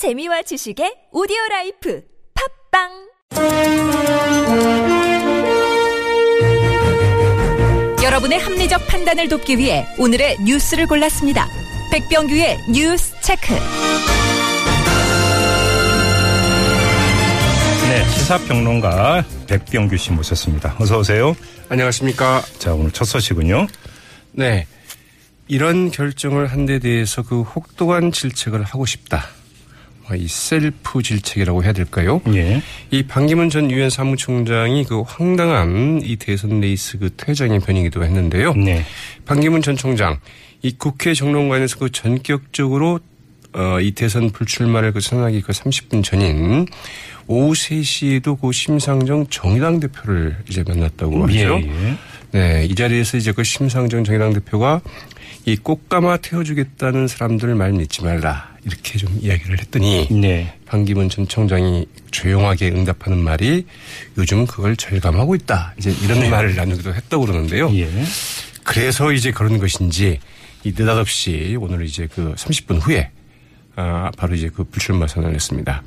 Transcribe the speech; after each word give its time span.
재미와 0.00 0.40
지식의 0.40 1.12
오디오 1.12 1.36
life 1.50 2.00
팟빵 2.72 2.88
여러분의 8.02 8.38
합리적 8.38 8.86
판단을 8.86 9.28
돕기 9.28 9.58
위해 9.58 9.84
오늘의 9.98 10.38
뉴스를 10.46 10.86
골랐습니다. 10.86 11.46
백병규의 11.92 12.56
뉴스 12.72 13.12
체크. 13.20 13.52
네, 17.90 18.08
시사평론가 18.08 19.22
백병규 19.48 19.98
씨 19.98 20.12
모셨습니다. 20.12 20.76
어서 20.78 20.98
오세요. 21.00 21.36
안녕하십니까. 21.68 22.40
자, 22.58 22.72
오늘 22.72 22.90
첫 22.90 23.04
소식은요. 23.04 23.66
네. 24.32 24.66
이런 25.46 25.90
결정을 25.90 26.46
한 26.46 26.64
데 26.64 26.78
대해서 26.78 27.20
그 27.20 27.42
혹독한 27.42 28.12
질책을 28.12 28.62
하고 28.62 28.86
싶다. 28.86 29.26
뭐이 30.10 30.26
셀프 30.28 31.02
질책이라고 31.02 31.62
해야 31.64 31.72
될까요? 31.72 32.20
예. 32.34 32.60
이 32.90 33.02
반기문 33.04 33.48
전 33.50 33.70
유엔 33.70 33.90
사무총장이 33.90 34.84
그 34.84 35.02
황당한 35.02 36.00
이 36.02 36.16
대선 36.16 36.60
레이스 36.60 36.98
그 36.98 37.10
퇴장의 37.16 37.60
변이기도 37.60 38.04
했는데요. 38.04 38.54
네. 38.54 38.84
반기문 39.24 39.62
전 39.62 39.76
총장 39.76 40.18
이 40.62 40.72
국회 40.76 41.14
정론관에서 41.14 41.78
그 41.78 41.90
전격적으로 41.90 43.00
어, 43.52 43.80
이 43.80 43.92
대선 43.92 44.30
불출마를 44.30 44.92
그 44.92 45.00
선언하기 45.00 45.42
그 45.42 45.52
30분 45.52 46.04
전인 46.04 46.66
오후 47.26 47.52
3시에도 47.52 48.40
그 48.40 48.52
심상정 48.52 49.26
정의당 49.28 49.80
대표를 49.80 50.36
이제 50.48 50.64
만났다고 50.66 51.24
하죠. 51.24 51.34
예, 51.34 51.66
예. 51.66 51.96
네, 52.32 52.64
이 52.64 52.74
자리에서 52.74 53.16
이제 53.16 53.32
그 53.32 53.42
심상정 53.42 54.04
정의당 54.04 54.32
대표가 54.32 54.80
이 55.46 55.56
꽃가마 55.56 56.18
태워주겠다는 56.18 57.08
사람들 57.08 57.54
말 57.54 57.72
믿지 57.72 58.04
말라 58.04 58.54
이렇게 58.64 58.98
좀 58.98 59.18
이야기를 59.20 59.58
했더니 59.58 60.08
네. 60.10 60.54
반기문 60.66 61.08
전 61.08 61.26
총장이 61.26 61.86
조용하게 62.10 62.68
응답하는 62.68 63.18
말이 63.18 63.64
요즘 64.18 64.46
그걸 64.46 64.76
절감하고 64.76 65.34
있다 65.34 65.74
이제 65.78 65.94
이런 66.04 66.28
말을 66.30 66.54
나누기도 66.54 66.94
했다고 66.94 67.26
그러는데요. 67.26 67.70
예. 67.74 67.88
그래서 68.62 69.12
이제 69.12 69.32
그런 69.32 69.58
것인지 69.58 70.20
이 70.62 70.72
느닷없이 70.76 71.56
오늘 71.58 71.86
이제 71.86 72.06
그 72.06 72.34
30분 72.36 72.80
후에 72.82 73.10
아 73.76 74.10
바로 74.16 74.34
이제 74.34 74.50
그 74.54 74.64
불출마 74.64 75.06
선언을 75.06 75.34
했습니다. 75.34 75.82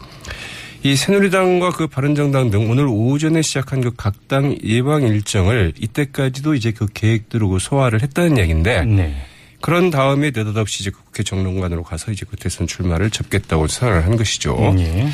이 0.83 0.95
새누리당과 0.97 1.71
그 1.71 1.87
바른정당 1.87 2.49
등 2.49 2.69
오늘 2.69 2.87
오전에 2.87 3.41
시작한 3.41 3.81
그 3.81 3.91
각 3.95 4.13
당 4.27 4.57
예방 4.63 5.03
일정을 5.03 5.73
이때까지도 5.79 6.55
이제 6.55 6.71
그 6.71 6.87
계획대로 6.93 7.49
그 7.49 7.59
소화를 7.59 8.01
했다는 8.01 8.37
얘기인데 8.37 8.83
네. 8.85 9.15
그런 9.61 9.89
다음에 9.91 10.31
느닷없이 10.31 10.81
이제 10.81 10.89
그 10.91 11.03
국회 11.03 11.23
정론관으로 11.23 11.83
가서 11.83 12.11
이제 12.11 12.25
그 12.29 12.35
대선 12.35 12.67
출마를 12.67 13.09
접겠다고 13.09 13.67
선언을 13.67 14.05
한 14.05 14.17
것이죠. 14.17 14.75
예. 14.79 15.09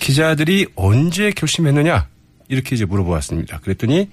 기자들이 0.00 0.66
언제 0.74 1.30
결심했느냐 1.30 2.08
이렇게 2.48 2.74
이제 2.74 2.84
물어보았습니다. 2.84 3.60
그랬더니 3.60 4.10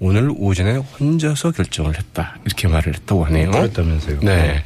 오늘 0.00 0.30
오전에 0.36 0.76
혼자서 0.76 1.52
결정을 1.52 1.96
했다 1.98 2.36
이렇게 2.44 2.66
말을 2.66 2.94
했다고 2.94 3.24
하네요. 3.26 3.50
그랬다면서요. 3.52 4.20
네. 4.22 4.64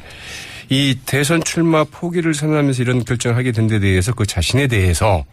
이 0.69 0.97
대선 1.05 1.43
출마 1.43 1.83
포기를 1.83 2.33
선언하면서 2.33 2.81
이런 2.81 3.03
결정을 3.03 3.37
하게 3.37 3.51
된 3.51 3.67
데 3.67 3.79
대해서 3.79 4.13
그 4.13 4.25
자신에 4.25 4.67
대해서 4.67 5.25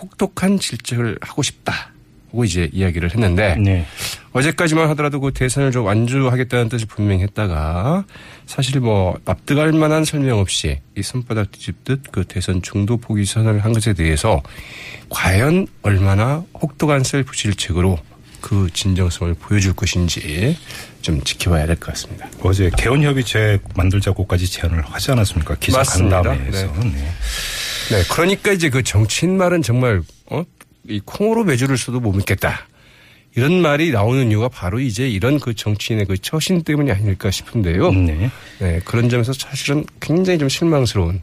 혹독한 0.00 0.58
질책을 0.58 1.18
하고 1.20 1.42
싶다. 1.42 1.90
고 2.30 2.44
이제 2.44 2.68
이야기를 2.72 3.12
했는데 3.14 3.54
네. 3.54 3.86
어제까지만 4.32 4.88
하더라도 4.90 5.20
그 5.20 5.32
대선을 5.32 5.70
좀 5.70 5.84
완주하겠다는 5.84 6.68
뜻을 6.68 6.88
분명히 6.88 7.22
했다가 7.22 8.04
사실 8.46 8.80
뭐 8.80 9.16
납득할 9.24 9.70
만한 9.70 10.04
설명 10.04 10.40
없이 10.40 10.80
이 10.96 11.02
손바닥 11.04 11.52
뒤집듯 11.52 12.10
그 12.10 12.24
대선 12.24 12.60
중도 12.60 12.96
포기 12.96 13.24
선언을 13.24 13.64
한 13.64 13.72
것에 13.72 13.92
대해서 13.92 14.42
과연 15.10 15.68
얼마나 15.82 16.42
혹독한 16.60 17.04
셀프 17.04 17.36
질책으로 17.36 18.00
그 18.40 18.68
진정성을 18.72 19.32
보여줄 19.34 19.72
것인지 19.74 20.58
좀 21.02 21.22
지켜봐야 21.22 21.66
될 21.66 21.76
것 21.76 21.92
같습니다. 21.92 22.28
어제 22.42 22.68
개헌협의체 22.76 23.60
만들자고까지 23.76 24.50
제안을 24.50 24.82
하지 24.82 25.12
않았습니까? 25.12 25.54
기자 25.60 25.78
맞습니다. 25.78 26.20
간담회에서. 26.22 26.66
네. 26.66 26.90
네, 26.90 27.08
그러니까 28.10 28.52
이제 28.52 28.70
그 28.70 28.82
정치인 28.82 29.36
말은 29.36 29.62
정말 29.62 30.02
어? 30.26 30.44
이 30.88 31.00
콩으로 31.04 31.44
매주를 31.44 31.76
써도 31.78 32.00
못 32.00 32.12
믿겠다. 32.12 32.66
이런 33.36 33.60
말이 33.60 33.90
나오는 33.90 34.30
이유가 34.30 34.48
바로 34.48 34.78
이제 34.78 35.08
이런 35.08 35.40
그 35.40 35.54
정치인의 35.54 36.06
그 36.06 36.16
처신 36.18 36.62
때문이 36.62 36.92
아닐까 36.92 37.30
싶은데요. 37.30 37.90
네. 37.92 38.30
네, 38.60 38.80
그런 38.84 39.08
점에서 39.08 39.32
사실은 39.32 39.84
굉장히 40.00 40.38
좀 40.38 40.48
실망스러운 40.48 41.20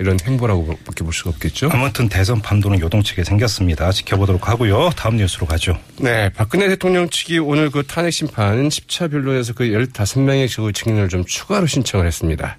이런 0.00 0.18
행보라고밖에 0.24 1.04
볼 1.04 1.12
수가 1.12 1.30
없겠죠. 1.30 1.68
아무튼 1.70 2.08
대선 2.08 2.40
판도는 2.42 2.80
요동치게 2.80 3.22
생겼습니다. 3.22 3.92
지켜보도록 3.92 4.48
하고요. 4.48 4.90
다음 4.96 5.16
뉴스로 5.16 5.46
가죠. 5.46 5.78
네, 6.00 6.28
박근혜 6.30 6.68
대통령 6.68 7.08
측이 7.08 7.38
오늘 7.38 7.70
그 7.70 7.84
탄핵 7.84 8.10
심판 8.10 8.68
10차 8.68 9.10
변론에서 9.12 9.52
그 9.52 9.64
15명의 9.64 10.54
그 10.56 10.72
증인을 10.72 11.08
좀 11.08 11.24
추가로 11.24 11.66
신청을 11.66 12.06
했습니다. 12.06 12.58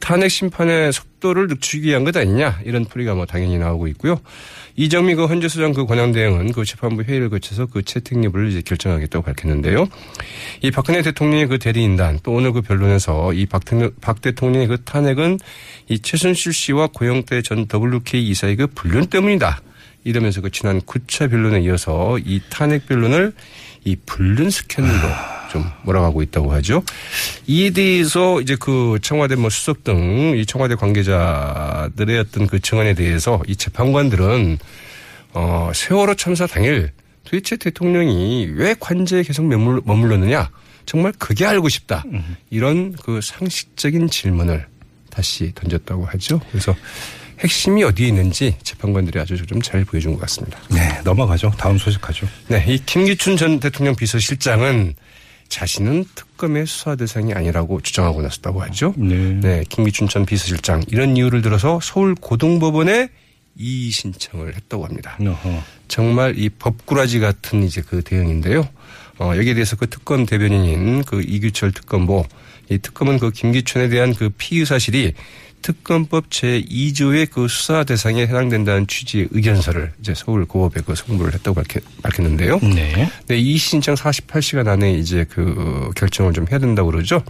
탄핵 0.00 0.30
심판의 0.30 0.92
속 0.92 1.13
도를 1.24 1.46
늦추기 1.46 1.88
위한 1.88 2.04
것 2.04 2.14
아니냐 2.14 2.60
이런 2.66 2.84
풀이가 2.84 3.14
뭐 3.14 3.24
당연히 3.24 3.56
나오고 3.56 3.88
있고요. 3.88 4.20
이정미 4.76 5.14
그 5.14 5.24
헌재 5.24 5.48
수장 5.48 5.72
그 5.72 5.86
권양 5.86 6.12
대행은 6.12 6.52
그 6.52 6.66
재판부 6.66 7.02
회의를 7.02 7.30
거쳐서 7.30 7.64
그 7.64 7.82
채택 7.82 8.22
여부를 8.22 8.50
이제 8.50 8.60
결정하겠다고 8.60 9.24
밝혔는데요. 9.24 9.88
이 10.60 10.70
박근혜 10.70 11.00
대통령의 11.00 11.46
그 11.46 11.58
대리인단 11.58 12.18
또 12.22 12.32
오늘 12.32 12.52
그 12.52 12.60
변론에서 12.60 13.32
이박박 13.32 14.20
대통령의 14.20 14.68
그 14.68 14.82
탄핵은 14.84 15.38
이 15.88 15.98
최순실 15.98 16.52
씨와 16.52 16.88
고영태 16.88 17.40
전 17.40 17.66
WK 17.72 18.28
이사의 18.28 18.56
그 18.56 18.66
불륜 18.66 19.06
때문이다. 19.06 19.62
이러면서 20.04 20.42
그 20.42 20.50
지난 20.50 20.82
9차 20.82 21.30
변론에 21.30 21.62
이어서 21.62 22.18
이 22.18 22.42
탄핵 22.50 22.86
변론을 22.86 23.32
이 23.84 23.96
불륜 24.04 24.50
스캔들로 24.50 25.08
좀 25.54 25.70
몰아가고 25.84 26.20
있다고 26.22 26.52
하죠. 26.54 26.82
이에 27.46 27.70
대해서 27.70 28.40
이제 28.40 28.56
그 28.58 28.98
청와대 29.00 29.36
뭐 29.36 29.50
수석 29.50 29.84
등 29.84 30.34
이 30.34 30.44
청와대 30.46 30.74
관계자들의 30.74 32.18
어떤 32.18 32.46
그 32.48 32.58
증언에 32.58 32.94
대해서 32.94 33.40
이 33.46 33.54
재판관들은 33.54 34.58
어 35.34 35.70
세월호 35.72 36.16
참사 36.16 36.46
당일 36.48 36.90
도대체 37.22 37.56
대통령이 37.56 38.46
왜 38.56 38.74
관제에 38.78 39.22
계속 39.22 39.46
머물, 39.46 39.80
머물렀느냐 39.84 40.50
정말 40.86 41.12
그게 41.18 41.46
알고 41.46 41.68
싶다 41.68 42.02
이런 42.50 42.92
그 42.92 43.20
상식적인 43.22 44.10
질문을 44.10 44.66
다시 45.10 45.52
던졌다고 45.54 46.04
하죠. 46.06 46.40
그래서 46.50 46.74
핵심이 47.40 47.82
어디에 47.84 48.08
있는지 48.08 48.56
재판관들이 48.62 49.20
아주 49.20 49.36
좀 49.46 49.60
잘 49.62 49.84
보여준 49.84 50.14
것 50.14 50.20
같습니다. 50.22 50.58
네. 50.70 51.00
넘어가죠. 51.04 51.52
다음 51.56 51.78
소식 51.78 52.00
가죠. 52.00 52.26
네, 52.48 52.64
이 52.68 52.78
김기춘 52.84 53.36
전 53.36 53.60
대통령 53.60 53.94
비서실장은 53.94 54.94
자신은 55.48 56.04
특검의 56.14 56.66
수사 56.66 56.96
대상이 56.96 57.32
아니라고 57.32 57.80
주장하고 57.80 58.22
나섰다고 58.22 58.62
하죠. 58.62 58.94
네. 58.96 59.38
네, 59.40 59.64
김기춘 59.68 60.08
전 60.08 60.26
비서실장 60.26 60.82
이런 60.88 61.16
이유를 61.16 61.42
들어서 61.42 61.78
서울 61.82 62.14
고등법원에 62.14 63.08
이의 63.56 63.90
신청을 63.90 64.56
했다고 64.56 64.84
합니다. 64.84 65.16
어허. 65.20 65.62
정말 65.86 66.38
이 66.38 66.48
법꾸라지 66.48 67.20
같은 67.20 67.62
이제 67.62 67.82
그 67.86 68.02
대응인데요. 68.02 68.68
어, 69.18 69.32
여기에 69.36 69.54
대해서 69.54 69.76
그 69.76 69.88
특검 69.88 70.26
대변인인 70.26 71.04
그 71.04 71.22
이규철 71.22 71.72
특검보 71.72 72.26
이 72.70 72.78
특검은 72.78 73.18
그 73.18 73.30
김기춘에 73.30 73.88
대한 73.88 74.14
그 74.14 74.30
피의 74.36 74.66
사실이 74.66 75.14
특검법 75.64 76.28
제2조의 76.28 77.30
그 77.30 77.48
수사 77.48 77.84
대상에 77.84 78.22
해당된다는 78.22 78.86
취지의 78.86 79.28
의견서를 79.30 79.92
이제 79.98 80.12
서울 80.14 80.44
고법에 80.44 80.82
그 80.84 80.94
송부를 80.94 81.32
했다고 81.32 81.54
밝혔, 81.54 81.82
밝혔는데요. 82.02 82.58
네. 82.58 83.08
네, 83.26 83.38
이 83.38 83.56
신청 83.56 83.94
48시간 83.94 84.68
안에 84.68 84.92
이제 84.92 85.24
그 85.30 85.90
결정을 85.96 86.34
좀 86.34 86.46
해야 86.50 86.58
된다고 86.58 86.90
그러죠. 86.90 87.22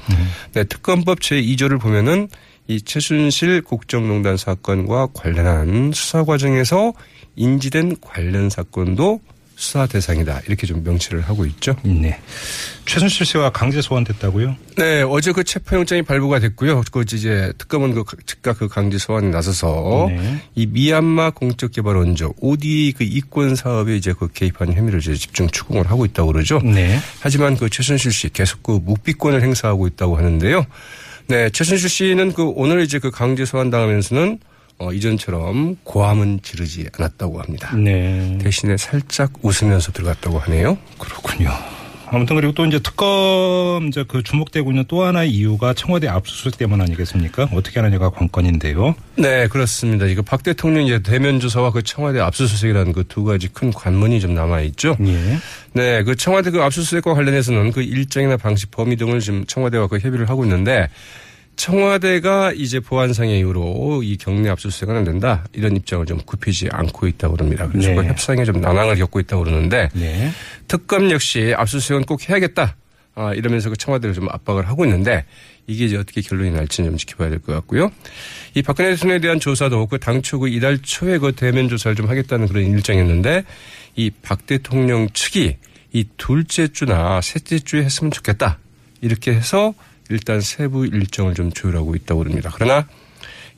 네, 0.52 0.64
특검법 0.64 1.20
제2조를 1.20 1.80
보면은 1.80 2.28
이 2.66 2.80
최순실 2.80 3.62
국정농단 3.62 4.36
사건과 4.36 5.08
관련한 5.14 5.92
수사 5.94 6.24
과정에서 6.24 6.92
인지된 7.36 7.98
관련 8.00 8.50
사건도 8.50 9.20
수사 9.64 9.86
대상이다. 9.86 10.42
이렇게 10.46 10.66
좀 10.66 10.84
명시를 10.84 11.22
하고 11.22 11.46
있죠. 11.46 11.74
네. 11.82 12.20
최순실 12.84 13.24
씨와 13.24 13.50
강제 13.50 13.80
소환됐다고요? 13.80 14.56
네, 14.76 15.02
어제 15.02 15.32
그 15.32 15.42
체포영장이 15.42 16.02
발부가 16.02 16.38
됐고요. 16.38 16.82
그 16.92 17.00
이제 17.00 17.50
특검은 17.56 17.94
그 17.94 18.04
즉각 18.26 18.58
그 18.58 18.68
강제 18.68 18.98
소환에 18.98 19.30
나서서 19.30 20.08
네. 20.10 20.42
이 20.54 20.66
미얀마 20.66 21.30
공적개발 21.30 21.96
원조 21.96 22.34
OD 22.40 22.92
그 22.96 23.04
이권 23.04 23.56
사업에 23.56 23.96
이제 23.96 24.12
그 24.12 24.28
개입한 24.28 24.74
혐의를 24.74 25.00
이제 25.00 25.14
집중 25.14 25.48
추궁을 25.48 25.90
하고 25.90 26.04
있다고 26.04 26.32
그러죠. 26.32 26.60
네. 26.62 26.98
하지만 27.20 27.56
그 27.56 27.70
최순실 27.70 28.12
씨 28.12 28.28
계속 28.28 28.62
그 28.62 28.72
묵비권을 28.72 29.42
행사하고 29.42 29.86
있다고 29.86 30.18
하는데요. 30.18 30.66
네, 31.28 31.48
최순실 31.48 31.88
씨는 31.88 32.34
그 32.34 32.44
오늘 32.54 32.82
이제 32.82 32.98
그 32.98 33.10
강제 33.10 33.46
소환 33.46 33.70
당하면서는 33.70 34.40
어, 34.78 34.92
이전처럼 34.92 35.76
고함은 35.84 36.40
지르지 36.42 36.88
않았다고 36.98 37.40
합니다. 37.40 37.74
네. 37.76 38.38
대신에 38.42 38.76
살짝 38.76 39.32
웃으면서 39.42 39.92
들어갔다고 39.92 40.38
하네요. 40.40 40.76
그렇군요. 40.98 41.50
아무튼 42.06 42.36
그리고 42.36 42.52
또 42.52 42.64
이제 42.66 42.78
특검 42.78 43.88
이제 43.88 44.04
그 44.06 44.22
주목되고 44.22 44.70
있는 44.70 44.84
또 44.86 45.02
하나의 45.02 45.30
이유가 45.30 45.74
청와대 45.74 46.06
압수수색 46.06 46.58
때문 46.58 46.80
아니겠습니까? 46.80 47.48
어떻게 47.52 47.80
하느냐가 47.80 48.10
관건인데요. 48.10 48.94
네, 49.16 49.48
그렇습니다. 49.48 50.06
이거 50.06 50.22
박 50.22 50.42
대통령 50.44 50.84
이제 50.84 51.00
대면 51.02 51.40
조사와 51.40 51.72
그 51.72 51.82
청와대 51.82 52.20
압수수색이라는 52.20 52.92
그 52.92 53.04
두 53.08 53.24
가지 53.24 53.48
큰 53.48 53.72
관문이 53.72 54.20
좀 54.20 54.34
남아 54.34 54.60
있죠. 54.62 54.96
예. 55.00 55.38
네, 55.72 56.04
그 56.04 56.14
청와대 56.14 56.50
그 56.50 56.62
압수수색과 56.62 57.14
관련해서는 57.14 57.72
그 57.72 57.82
일정이나 57.82 58.36
방식, 58.36 58.70
범위 58.70 58.96
등을 58.96 59.18
지금 59.20 59.44
청와대와 59.46 59.88
그 59.88 59.98
협의를 59.98 60.28
하고 60.28 60.44
있는데 60.44 60.88
청와대가 61.56 62.52
이제 62.52 62.80
보안상의 62.80 63.38
이유로 63.38 64.02
이 64.02 64.16
경내 64.16 64.48
압수수색은 64.50 64.96
안 64.96 65.04
된다 65.04 65.44
이런 65.52 65.76
입장을 65.76 66.04
좀 66.06 66.18
굽히지 66.24 66.68
않고 66.70 67.06
있다고 67.06 67.36
그럽니다. 67.36 67.68
그래서 67.68 67.88
네. 67.88 67.94
그 67.96 68.04
협상에 68.04 68.44
좀 68.44 68.60
난항을 68.60 68.96
겪고 68.96 69.20
있다고 69.20 69.44
그러는데 69.44 69.88
네. 69.94 70.30
특검 70.68 71.10
역시 71.10 71.54
압수수색은 71.56 72.04
꼭 72.04 72.28
해야겠다. 72.28 72.76
아, 73.16 73.32
이러면서 73.32 73.70
그 73.70 73.76
청와대를 73.76 74.12
좀 74.14 74.28
압박을 74.28 74.66
하고 74.68 74.84
있는데 74.84 75.24
이게 75.68 75.84
이제 75.84 75.96
어떻게 75.96 76.20
결론이 76.20 76.50
날지는 76.50 76.90
좀 76.90 76.96
지켜봐야 76.98 77.30
될 77.30 77.38
것 77.38 77.52
같고요. 77.52 77.92
이 78.54 78.62
박근혜 78.62 78.90
대통령에 78.90 79.20
대한 79.20 79.38
조사도 79.38 79.86
그 79.86 79.98
당초 79.98 80.40
그 80.40 80.48
이달 80.48 80.78
초에 80.82 81.18
그 81.18 81.32
대면 81.32 81.68
조사를 81.68 81.94
좀 81.94 82.08
하겠다는 82.08 82.48
그런 82.48 82.64
일정이었는데 82.64 83.44
이 83.96 84.10
박 84.22 84.46
대통령 84.46 85.08
측이 85.10 85.56
이 85.92 86.04
둘째 86.16 86.66
주나 86.66 87.20
셋째 87.20 87.60
주에 87.60 87.84
했으면 87.84 88.10
좋겠다. 88.10 88.58
이렇게 89.00 89.32
해서 89.32 89.74
일단 90.10 90.40
세부 90.40 90.86
일정을 90.86 91.34
좀 91.34 91.50
조율하고 91.52 91.94
있다고 91.94 92.20
그럽니다. 92.22 92.50
그러나 92.54 92.86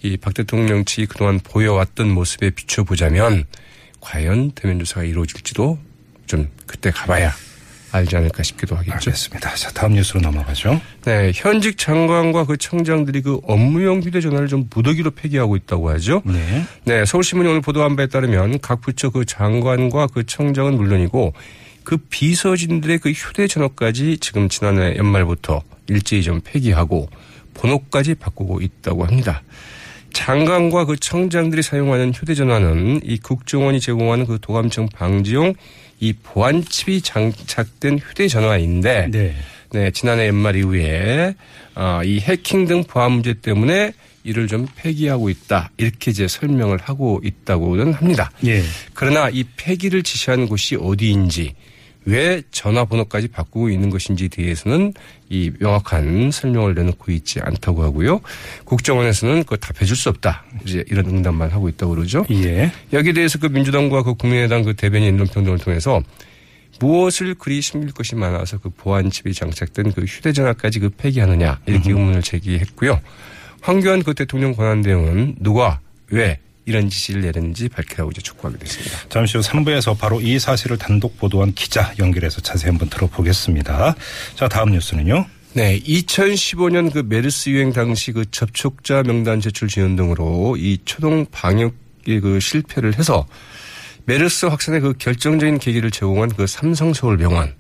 이 0.03 0.17
박 0.17 0.35
대통령 0.35 0.85
측이 0.85 1.07
그동안 1.07 1.41
보여왔던 1.41 2.09
모습에 2.11 2.51
비춰보자면 2.51 3.45
과연 4.01 4.53
대면 4.53 4.79
조사가 4.79 5.05
이루어질지도 5.05 5.79
좀 6.27 6.49
그때 6.67 6.91
가봐야 6.91 7.33
알지 7.93 8.15
않을까 8.17 8.43
싶기도 8.43 8.77
하겠죠. 8.77 8.93
알겠습니다. 8.95 9.55
자, 9.55 9.71
다음 9.71 9.95
뉴스로 9.95 10.21
넘어가죠. 10.21 10.81
네, 11.05 11.33
현직 11.35 11.79
장관과 11.79 12.45
그 12.45 12.57
청장들이 12.57 13.23
그 13.23 13.41
업무용 13.45 14.01
휴대전화를 14.03 14.49
좀 14.49 14.69
무더기로 14.73 15.13
폐기하고 15.13 15.57
있다고 15.57 15.89
하죠. 15.91 16.21
네. 16.27 16.65
네, 16.85 17.05
서울신문이 17.07 17.49
오늘 17.49 17.61
보도한 17.63 17.97
바에 17.97 18.07
따르면 18.09 18.61
각 18.61 18.83
부처 18.83 19.09
그 19.11 19.25
장관과 19.25 20.09
그 20.09 20.25
청장은 20.27 20.77
물론이고 20.77 21.33
그 21.87 21.97
비서진들의 21.99 22.99
그 22.99 23.13
휴대전화까지 23.13 24.19
지금 24.19 24.49
지난해 24.49 24.97
연말부터 24.97 25.63
일제히 25.89 26.21
좀 26.21 26.41
폐기하고 26.43 27.09
번호까지 27.55 28.17
바꾸고 28.17 28.61
있다고 28.61 29.07
합니다. 29.07 29.45
장관과 30.13 30.87
그 30.87 30.97
청장들이 30.97 31.63
사용하는 31.63 32.13
휴대전화는 32.13 33.03
이 33.05 33.19
국정원이 33.19 33.79
제공하는 33.79 34.27
그 34.27 34.39
도감청 34.43 34.89
방지용 34.89 35.55
이 36.01 36.13
보안칩이 36.13 37.03
장착된 37.03 38.01
휴대전화인데 38.01 39.09
네. 39.13 39.35
네, 39.71 39.91
지난해 39.93 40.27
연말 40.27 40.57
이후에 40.57 41.37
어, 41.77 42.01
이 42.05 42.19
해킹 42.19 42.67
등 42.67 42.83
보안 42.83 43.13
문제 43.13 43.33
때문에 43.33 43.93
이를 44.25 44.49
좀 44.49 44.67
폐기하고 44.75 45.31
있다. 45.31 45.71
이렇게 45.77 46.11
이제 46.11 46.27
설명을 46.27 46.79
하고 46.83 47.21
있다고는 47.23 47.93
합니다. 47.93 48.33
예. 48.45 48.61
그러나 48.93 49.29
이 49.31 49.45
폐기를 49.57 50.03
지시하는 50.03 50.49
곳이 50.49 50.75
어디인지 50.75 51.55
왜 52.07 52.41
전화번호까지 52.53 53.29
바꾸고 53.29 53.69
있는 53.69 53.91
것인지에 53.91 54.29
대해서는 54.29 54.95
이 55.29 55.51
명확한 55.59 56.31
설명을 56.31 56.75
내놓고 56.75 57.11
있지 57.13 57.41
않다고 57.41 57.83
하고요. 57.83 58.21
국정원에서는 58.65 59.43
그거 59.43 59.57
답해 59.57 59.85
줄 59.85 59.97
수 59.97 60.09
없다. 60.11 60.45
이제 60.65 60.85
이런 60.89 61.07
응답만 61.07 61.51
하고 61.51 61.69
있다고 61.69 61.95
그러죠. 61.95 62.25
예. 62.31 62.71
여기에 62.93 63.15
대해서 63.15 63.39
그 63.39 63.47
민주당과 63.47 64.03
그 64.03 64.15
국민의당 64.15 64.63
그 64.63 64.75
대변인 64.75 65.15
인론평 65.15 65.45
등을 65.45 65.59
통해서 65.59 66.03
무엇을 66.79 67.35
그리 67.35 67.63
숨길 67.63 67.93
것이 67.93 68.15
많아서 68.15 68.59
그 68.59 68.69
보안칩이 68.69 69.33
장착된 69.33 69.93
그 69.93 70.03
휴대전화까지 70.03 70.81
그 70.81 70.91
폐기하느냐 70.91 71.61
이렇게 71.67 71.91
의문을 71.91 72.23
제기했고요. 72.23 73.01
황교안 73.63 74.03
그 74.03 74.15
대통령 74.15 74.55
권한 74.55 74.83
대응은 74.83 75.37
누가 75.41 75.81
왜 76.11 76.39
이런 76.67 76.91
지시를 76.91 77.23
내렸는지 77.23 77.69
밝히라고 77.69 78.11
이제 78.11 78.21
촉구하게 78.21 78.59
됐습니다. 78.59 79.09
잠시 79.09 79.39
후 79.39 79.43
3부에서 79.43 79.97
바로 79.99 80.21
이 80.21 80.39
사실을 80.39 80.77
단독 80.77 81.17
보도한 81.17 81.55
기자 81.55 81.93
연결해서 81.99 82.41
자세히 82.41 82.71
한번 82.71 82.91
들어보겠습니다. 82.91 83.95
자, 84.35 84.49
다음 84.49 84.73
뉴스는요. 84.73 85.27
네, 85.55 85.81
2015년 85.81 86.93
그 86.93 87.03
메르스 87.09 87.49
유행 87.49 87.73
당시 87.73 88.13
그 88.13 88.31
접촉자 88.31 89.05
명단 89.05 89.41
제출 89.41 89.69
지연 89.69 89.97
등으로 89.97 90.57
이 90.59 90.79
초동 90.85 91.25
방역의 91.31 92.21
그 92.21 92.41
실패를 92.41 92.99
해서 92.99 93.27
메르스 94.05 94.47
확산의 94.47 94.81
그 94.81 94.93
결정적인 94.99 95.59
계기를 95.59 95.91
제공한 95.91 96.29
그 96.29 96.47
삼성 96.47 96.93
서울 96.93 97.17
병원 97.17 97.55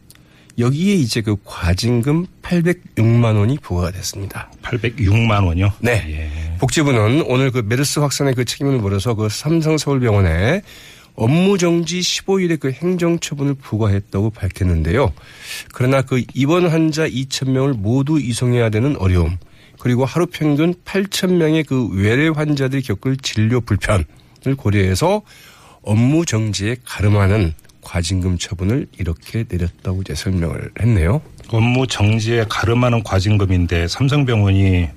여기에 0.58 0.94
이제 0.94 1.20
그 1.20 1.36
과징금 1.44 2.26
806만 2.42 3.36
원이 3.36 3.58
부과가 3.58 3.90
됐습니다. 3.90 4.50
806만 4.62 5.44
원이요. 5.46 5.72
네. 5.80 6.02
예. 6.08 6.56
복지부는 6.58 7.22
오늘 7.26 7.50
그 7.50 7.62
메르스 7.64 7.98
확산의 7.98 8.34
그 8.34 8.44
책임을 8.44 8.78
물어서 8.78 9.14
그 9.14 9.28
삼성서울병원에 9.28 10.62
업무 11.14 11.58
정지 11.58 12.00
15일의 12.00 12.60
그 12.60 12.70
행정 12.72 13.18
처분을 13.18 13.54
부과했다고 13.54 14.30
밝혔는데요. 14.30 15.12
그러나 15.72 16.02
그 16.02 16.22
입원 16.34 16.66
환자 16.66 17.08
2,000명을 17.08 17.76
모두 17.76 18.20
이송해야 18.20 18.68
되는 18.70 18.96
어려움, 18.96 19.38
그리고 19.78 20.04
하루 20.04 20.26
평균 20.26 20.74
8,000명의 20.84 21.66
그 21.66 21.88
외래 21.88 22.28
환자들이 22.28 22.82
겪을 22.82 23.16
진료 23.18 23.60
불편을 23.60 24.04
고려해서 24.56 25.22
업무 25.82 26.26
정지에 26.26 26.76
가름하는 26.84 27.54
과징금 27.90 28.36
처분을 28.36 28.86
이렇게 28.98 29.44
내렸다고 29.48 30.00
이제 30.02 30.14
설명을 30.16 30.70
했네요. 30.80 31.22
업무 31.50 31.86
정지에 31.86 32.44
가름하는 32.48 33.04
과징금인데 33.04 33.86
삼성병원이 33.86 34.88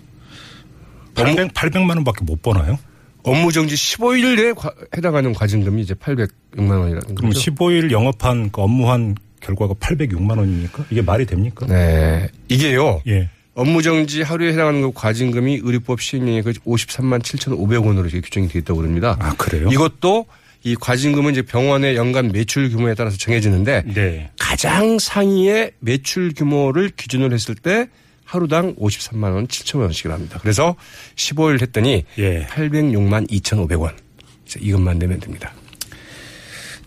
800, 1.13 1.53
800만 1.53 1.89
원밖에 1.97 2.23
못 2.25 2.41
버나요? 2.41 2.79
업무 3.23 3.51
정지 3.51 3.75
15일 3.75 4.35
내에 4.41 4.53
과- 4.53 4.73
해당하는 4.97 5.33
과징금이 5.33 5.83
이제 5.83 5.93
806만 5.93 6.69
원이라는 6.71 7.15
그럼 7.15 7.31
거죠. 7.31 7.39
15일 7.51 7.91
영업한 7.91 8.49
그 8.51 8.61
업무한 8.61 9.15
결과가 9.41 9.75
806만 9.75 10.37
원입니까? 10.39 10.85
이게 10.89 11.01
말이 11.03 11.25
됩니까? 11.27 11.67
네. 11.67 12.27
이게요. 12.47 13.01
예. 13.07 13.29
업무 13.53 13.81
정지 13.83 14.21
하루에 14.23 14.53
해당하는 14.53 14.81
그 14.81 14.91
과징금이 14.95 15.59
의료법 15.61 16.01
시행령에 16.01 16.41
그 16.41 16.53
53만 16.53 17.21
7,500원으로 17.21 17.99
이렇게 18.05 18.21
규정이 18.21 18.47
되어 18.47 18.61
있다고 18.61 18.79
그럽니다. 18.79 19.15
아, 19.19 19.35
그래요? 19.37 19.69
이것도 19.71 20.25
이 20.63 20.75
과징금은 20.75 21.31
이제 21.31 21.41
병원의 21.41 21.95
연간 21.95 22.31
매출 22.31 22.69
규모에 22.69 22.93
따라서 22.93 23.17
정해지는데 23.17 23.83
네. 23.93 24.29
가장 24.39 24.99
상위의 24.99 25.71
매출 25.79 26.33
규모를 26.33 26.89
기준으로 26.89 27.33
했을 27.33 27.55
때 27.55 27.87
하루당 28.25 28.75
53만 28.75 29.33
원 29.33 29.47
7천 29.47 29.79
원씩을 29.79 30.11
합니다. 30.11 30.37
그래서 30.41 30.75
15일 31.15 31.61
했더니 31.61 32.03
예. 32.17 32.45
806만 32.45 33.29
2,500원. 33.29 33.95
이것만 34.59 34.99
내면 34.99 35.19
됩니다. 35.19 35.53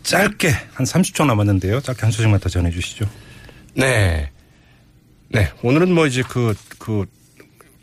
짧게 0.02 0.50
한 0.72 0.86
30초 0.86 1.26
남았는데요. 1.26 1.80
짧게 1.80 2.00
한 2.02 2.10
소식만 2.10 2.40
더 2.40 2.48
전해 2.48 2.70
주시죠. 2.70 3.06
네. 3.74 4.30
네. 5.28 5.50
오늘은 5.62 5.92
뭐 5.92 6.06
이제 6.06 6.22
그, 6.28 6.54
그, 6.78 7.06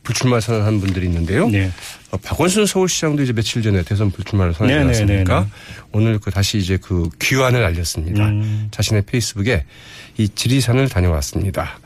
불출마 0.10 0.40
선언한 0.40 0.80
분들이 0.82 1.06
있는데요. 1.06 1.48
네. 1.48 1.72
어, 2.10 2.18
박원순 2.18 2.66
서울시장도 2.66 3.22
이제 3.22 3.32
며칠 3.32 3.62
전에 3.62 3.84
대선 3.84 4.10
불출마를 4.10 4.54
선언하지 4.56 4.74
네, 4.74 4.84
네, 4.84 5.00
않았습니까? 5.00 5.42
네, 5.42 5.48
오늘 5.92 6.18
그 6.18 6.32
다시 6.32 6.58
이제 6.58 6.78
그 6.82 7.08
귀환을 7.20 7.64
알렸습니다. 7.64 8.26
음. 8.26 8.70
자신의 8.72 9.04
페이스북에 9.04 9.66
이 10.18 10.28
지리산을 10.30 10.90
다녀왔습니다. 10.90 11.80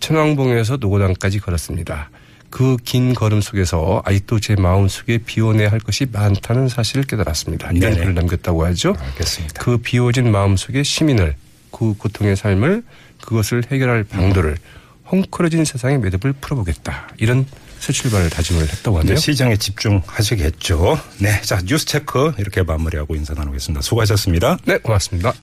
천왕봉에서 0.00 0.76
노고당까지 0.76 1.40
걸었습니다. 1.40 2.10
그 2.50 2.76
긴 2.84 3.14
걸음 3.14 3.40
속에서 3.40 4.02
아직도 4.04 4.40
제 4.40 4.56
마음 4.56 4.88
속에 4.88 5.18
비워내야 5.18 5.70
할 5.70 5.78
것이 5.78 6.06
많다는 6.10 6.68
사실을 6.68 7.04
깨달았습니다. 7.04 7.68
이런 7.70 7.80
네네. 7.80 7.96
글을 7.96 8.14
남겼다고 8.14 8.66
하죠. 8.66 8.94
알겠습니다. 8.98 9.62
그 9.62 9.78
비워진 9.78 10.30
마음 10.30 10.56
속에 10.56 10.82
시민을 10.82 11.34
그 11.70 11.94
고통의 11.94 12.36
삶을 12.36 12.82
그것을 13.22 13.62
해결할 13.70 14.04
방도를 14.04 14.56
헝클어진 15.10 15.64
세상의 15.64 15.98
매듭을 15.98 16.34
풀어보겠다. 16.40 17.08
이런 17.18 17.46
새 17.80 17.92
출발을 17.94 18.28
다짐을 18.30 18.62
했다고 18.62 18.98
하네요. 18.98 19.14
이제 19.14 19.20
시장에 19.20 19.56
집중하시겠죠. 19.56 21.00
네. 21.18 21.40
자, 21.42 21.60
뉴스 21.64 21.86
체크 21.86 22.32
이렇게 22.38 22.62
마무리하고 22.62 23.16
인사 23.16 23.32
나누겠습니다. 23.34 23.80
수고하셨습니다. 23.80 24.58
네, 24.66 24.78
고맙습니다. 24.78 25.32